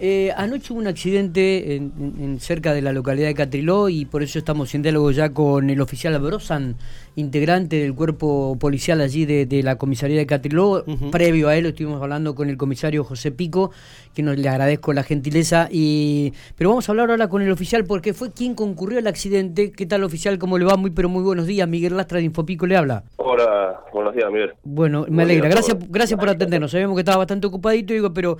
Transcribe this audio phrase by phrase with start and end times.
[0.00, 4.04] Eh, anoche hubo un accidente en, en- en cerca de la localidad de Catriló y
[4.04, 6.76] por eso estamos en diálogo ya con el oficial Abrosan,
[7.16, 10.84] integrante del cuerpo policial allí de, de la comisaría de Catriló.
[11.10, 13.70] Previo a él estuvimos hablando con el comisario José Pico,
[14.14, 15.68] que nos le agradezco la gentileza.
[15.70, 19.72] Y, pero vamos a hablar ahora con el oficial porque fue quien concurrió al accidente.
[19.72, 20.38] ¿Qué tal oficial?
[20.38, 20.76] ¿Cómo le va?
[20.76, 21.66] Muy pero muy buenos días.
[21.68, 23.04] Miguel Lastra de Infopico le habla.
[23.16, 24.50] Hola, buenos días, Miguel.
[24.62, 25.48] Bueno, me alegra.
[25.48, 26.70] Gracias, gracias por atendernos.
[26.70, 28.36] Sabemos que estaba bastante ocupadito, digo, pero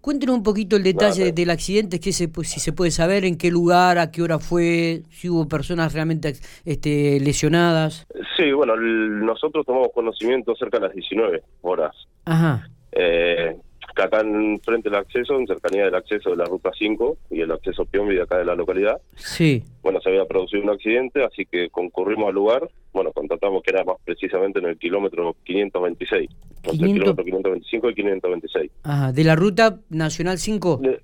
[0.00, 3.50] cuéntenos un poquito el detalle del accidente, que se, si se puede saber, en qué
[3.50, 8.06] lugar, a qué hora fue, si hubo personas realmente este, lesionadas.
[8.36, 11.94] Sí, bueno, el- nosotros tomamos conocimiento cerca de las 19 horas.
[12.24, 13.56] Ajá, Eh,
[13.94, 17.40] que acá en frente del acceso, en cercanía del acceso de la ruta 5 y
[17.40, 21.24] el acceso Piombi de acá de la localidad, sí, bueno, se había producido un accidente,
[21.24, 22.68] así que concurrimos al lugar.
[22.92, 26.30] Bueno, contratamos que era más precisamente en el kilómetro 526,
[26.64, 26.92] entre el 500.
[26.94, 29.12] kilómetro 525 y 526, ajá.
[29.12, 30.80] De la ruta Nacional 5.
[30.82, 31.00] de,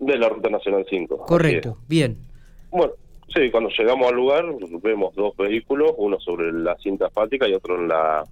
[0.00, 1.14] de la ruta nacional 5.
[1.14, 2.16] así Correcto, bien.
[2.70, 2.92] Bueno,
[3.34, 4.44] sí, cuando llegamos al lugar
[4.82, 8.24] vemos dos vehículos, uno sobre la cinta asfáltica y otro en la,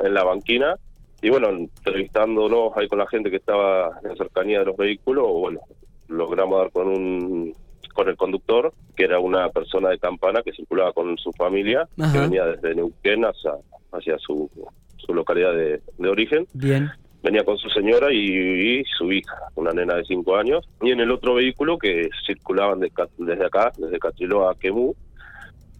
[0.00, 0.76] en la banquina.
[1.22, 5.60] Y bueno, entrevistándonos ahí con la gente que estaba en cercanía de los vehículos, bueno,
[6.08, 7.54] logramos dar con un
[7.94, 12.12] con el conductor, que era una persona de Campana que circulaba con su familia, Ajá.
[12.12, 13.52] que venía desde Neuquén hacia,
[13.92, 14.50] hacia su,
[14.96, 16.46] su localidad de, de origen.
[16.54, 16.90] Bien,
[17.22, 20.68] Venía con su señora y, y su hija, una nena de 5 años.
[20.80, 24.96] Y en el otro vehículo que circulaban de desde acá, desde Catriló a Quemú,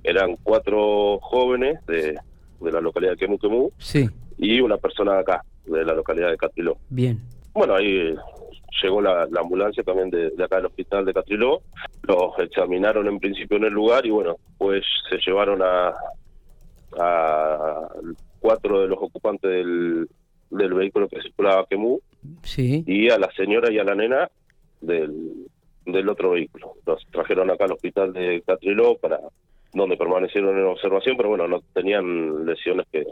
[0.04, 2.14] eran cuatro jóvenes de,
[2.60, 4.08] de la localidad de Quemú Quemú sí,
[4.42, 6.76] y una persona de acá, de la localidad de Catriló.
[6.90, 7.20] bien.
[7.54, 8.16] Bueno, ahí eh,
[8.82, 11.62] llegó la, la ambulancia también de, de acá del hospital de Catriló,
[12.02, 15.94] los examinaron en principio en el lugar y bueno, pues se llevaron a,
[16.98, 17.88] a
[18.40, 20.08] cuatro de los ocupantes del,
[20.50, 22.00] del vehículo que circulaba Quemú
[22.42, 24.30] Sí, y a la señora y a la nena
[24.80, 25.46] del,
[25.86, 26.74] del otro vehículo.
[26.84, 29.20] Los trajeron acá al hospital de Catriló para
[29.72, 33.04] donde permanecieron en observación, pero bueno, no tenían lesiones que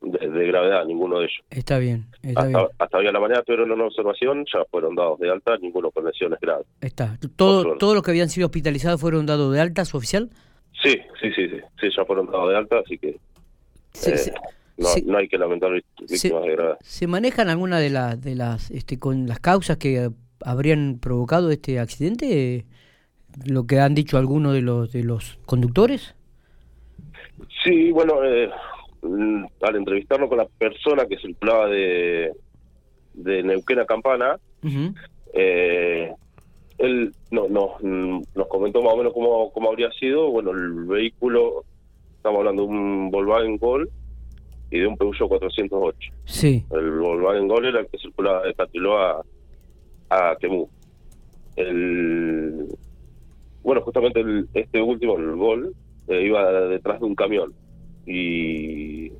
[0.00, 1.40] de, de gravedad, ninguno de ellos.
[1.50, 2.70] está bien, está Hasta, bien.
[2.78, 6.04] hasta hoy a la mañana estuvieron en observación, ya fueron dados de alta, ninguno con
[6.04, 6.66] lesiones graves.
[6.80, 7.18] Está.
[7.36, 10.30] Todo, todos los que habían sido hospitalizados fueron dados de alta, su oficial.
[10.82, 13.18] Sí, sí, sí, sí, sí, ya fueron dados de alta, así que
[13.92, 14.34] Se- eh, se-
[14.76, 16.78] no, se- no hay que lamentar víctimas de gravedad.
[16.82, 20.10] ¿Se manejan alguna de las de las este con las causas que
[20.44, 22.66] habrían provocado este accidente?
[23.46, 26.14] Lo que han dicho algunos de los de los conductores.
[27.64, 28.50] Sí, bueno, eh,
[29.02, 32.32] al entrevistarnos con la persona que circulaba de,
[33.14, 34.36] de Neuquén a Campana,
[35.34, 36.12] eh,
[36.78, 40.30] él no, no, mm, nos comentó más o menos cómo, cómo habría sido.
[40.30, 41.64] Bueno, el vehículo,
[42.16, 43.88] estamos hablando de un Volkswagen Gol
[44.70, 46.12] y de un Peugeot 408.
[46.24, 48.50] Sí, El Volkswagen Gol era el que circulaba de
[48.98, 49.22] a,
[50.10, 50.68] a Quemú.
[51.56, 52.66] El,
[53.62, 55.72] bueno, justamente el- este último, el Gol,
[56.08, 57.52] eh, iba detrás de un camión
[58.06, 59.12] y,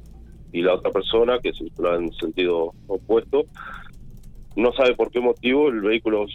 [0.53, 3.45] y la otra persona que circulaba en sentido opuesto
[4.57, 6.27] no sabe por qué motivo el vehículo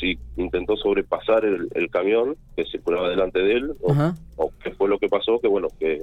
[0.00, 3.94] si intentó sobrepasar el, el camión que circulaba delante de él o,
[4.36, 6.02] o qué fue lo que pasó que bueno que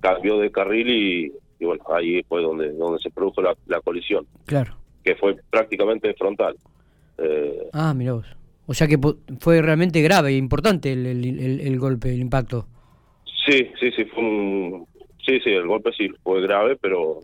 [0.00, 4.26] cambió de carril y, y bueno ahí fue donde donde se produjo la, la colisión
[4.44, 4.76] claro.
[5.04, 6.56] que fue prácticamente frontal
[7.18, 8.26] Eh, Ah, mira vos.
[8.66, 8.98] O sea que
[9.38, 12.66] fue realmente grave e importante el, el, el- el golpe, el impacto.
[13.46, 14.86] sí sí sí fue un
[15.26, 17.20] sí sí el golpe sí fue grave pero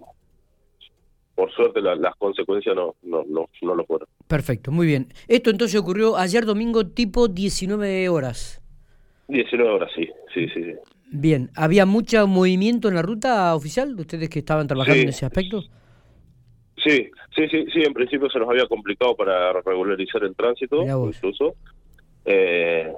[1.35, 5.09] por suerte la- las consecuencias no no no no lo fueron Perfecto, muy bien.
[5.27, 8.63] Esto entonces ocurrió ayer domingo tipo 19 horas.
[9.27, 10.73] 19 horas sí sí sí, sí.
[11.13, 13.97] Bien, ¿había mucho movimiento en la ruta oficial?
[13.99, 15.03] ¿Ustedes que estaban trabajando Sí.
[15.03, 15.63] en ese aspecto?
[16.77, 21.55] Sí, sí, sí, sí, en principio se nos había complicado para regularizar el tránsito, incluso.
[22.25, 22.93] Eh,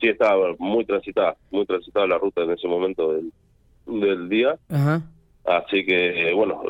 [0.00, 3.30] sí, estaba muy transitada, muy transitada la ruta en ese momento del,
[3.88, 5.02] del día, Ajá.
[5.44, 6.62] así que, bueno,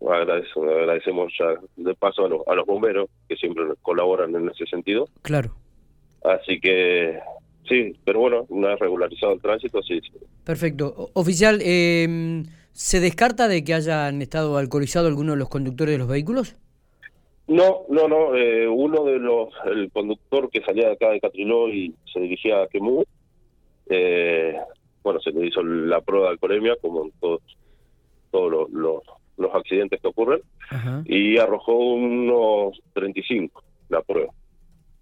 [0.00, 4.66] agradece- agradecemos ya de paso a los, a los bomberos que siempre colaboran en ese
[4.66, 5.54] sentido, Claro.
[6.24, 7.18] así que,
[7.68, 10.12] sí, pero bueno, una vez regularizado el tránsito, sí, sí.
[10.44, 11.10] Perfecto.
[11.14, 12.42] Oficial, eh,
[12.72, 16.56] ¿se descarta de que hayan estado alcoholizados algunos de los conductores de los vehículos?
[17.48, 18.34] No, no, no.
[18.34, 22.62] eh, uno de los, el conductor que salía de acá de Catriló y se dirigía
[22.62, 23.04] a Quemú,
[23.88, 24.56] eh,
[25.06, 27.40] bueno, se le hizo la prueba de alcoholemia, como en todos,
[28.32, 29.02] todos los, los,
[29.38, 31.02] los accidentes que ocurren, Ajá.
[31.06, 34.32] y arrojó unos 35 la prueba.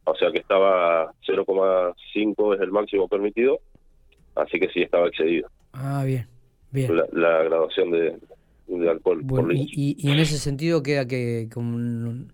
[0.05, 3.59] O sea que estaba 0,5 es el máximo permitido,
[4.35, 6.27] así que sí estaba excedido Ah, bien,
[6.71, 6.95] bien.
[6.95, 8.19] la, la graduación de,
[8.67, 12.27] de alcohol Bueno, por y, y- y en ese sentido queda que como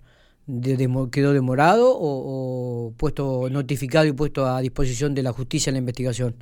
[1.12, 6.34] quedó demorado o, puesto notificado y puesto a disposición de la justicia en la investigación?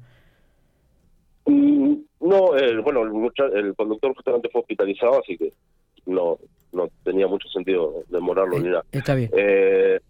[2.79, 5.53] No, bueno, el, conductor justamente fue hospitalizado, así que
[6.07, 6.39] no
[6.73, 8.85] no tenía mucho sentido demorarlo eh, ni nada.
[8.93, 9.31] Está bien.
[9.37, 10.01] Eh,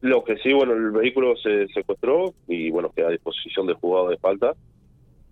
[0.00, 4.08] lo que sí, bueno, el vehículo se secuestró y bueno, queda a disposición del juzgado
[4.08, 4.54] de falta.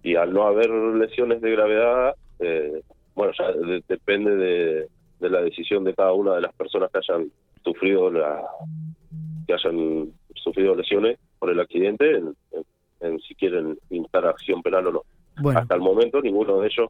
[0.03, 2.81] Y al no haber lesiones de gravedad, eh,
[3.15, 3.53] bueno, ya
[3.87, 4.89] depende de,
[5.29, 7.31] la decisión de cada una de las personas que hayan
[7.63, 8.43] sufrido la
[9.47, 12.23] que hayan sufrido lesiones por el accidente
[13.01, 15.03] en, si quieren instar acción penal o no.
[15.55, 16.89] Hasta el momento ninguno de ellos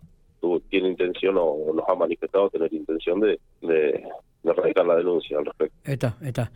[0.69, 4.05] tiene intención o nos ha manifestado tener intención de, de,
[4.43, 5.76] de la denuncia al respecto.
[5.85, 6.50] Está, está.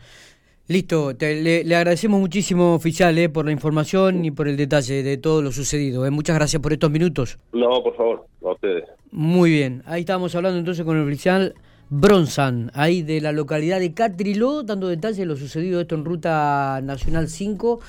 [0.66, 5.42] Listo, le, agradecemos muchísimo, oficial, eh, por la información y por el detalle de todo
[5.42, 6.06] lo sucedido.
[6.06, 6.10] Eh.
[6.10, 7.38] Muchas gracias por estos minutos.
[7.52, 8.84] No, por favor, a ustedes.
[9.10, 11.54] Muy bien, ahí estábamos hablando entonces con el oficial
[11.90, 16.80] Bronzan, ahí de la localidad de Catriló, dando detalles de lo sucedido esto en Ruta
[16.82, 17.80] Nacional 5.